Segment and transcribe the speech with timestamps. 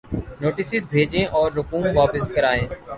[0.41, 2.67] Notices بھیجیں اور رقوم واپس کرائیں۔